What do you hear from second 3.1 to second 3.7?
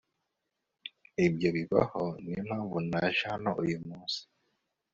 hano